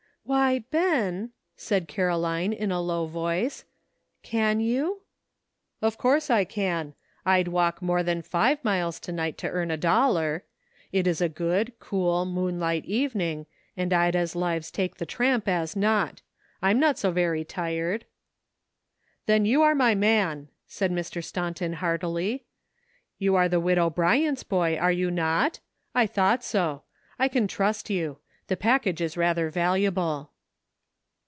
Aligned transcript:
"Why, 0.23 0.59
Ben," 0.71 1.31
said 1.57 1.89
Caroline, 1.89 2.53
in 2.53 2.71
a 2.71 2.79
low 2.79 3.05
voice, 3.05 3.65
"can 4.23 4.61
you?" 4.61 5.01
"Of 5.81 5.97
course 5.97 6.29
I 6.29 6.45
can. 6.45 6.93
I'd 7.25 7.49
walk 7.49 7.81
more 7.81 8.01
than 8.01 8.21
five 8.21 8.63
miles 8.63 8.97
to 9.01 9.11
night 9.11 9.37
to 9.39 9.49
earn 9.49 9.71
a 9.71 9.75
dollar. 9.77 10.45
It 10.93 11.05
is 11.05 11.19
a 11.19 11.27
good, 11.27 11.73
cool, 11.79 12.23
moonlight 12.25 12.85
evening, 12.85 13.45
and 13.75 13.91
I'd 13.91 14.15
as 14.15 14.33
lives 14.33 14.71
take 14.71 14.97
the 14.97 15.05
tramp 15.05 15.49
as 15.49 15.75
not. 15.75 16.21
I'm 16.61 16.79
not 16.79 16.97
so 16.97 17.11
very 17.11 17.43
tired."" 17.43 18.05
Then 19.25 19.43
you 19.43 19.63
are 19.63 19.75
my 19.75 19.95
man," 19.95 20.47
said 20.65 20.91
Mr. 20.93 21.21
Staunton 21.21 21.73
heartily." 21.73 22.45
You 23.19 23.35
are 23.35 23.49
the 23.49 23.59
Widow 23.59 23.89
Bryant's 23.89 24.43
boy, 24.43 24.77
are 24.77 24.93
you 24.93 25.11
not? 25.11 25.59
I 25.93 26.07
thought 26.07 26.41
so. 26.41 26.83
I 27.19 27.27
can 27.27 27.47
trust 27.49 27.89
you. 27.89 28.19
The 28.47 28.57
package 28.57 28.99
is 28.99 29.15
rather 29.15 29.49
valuable." 29.49 30.31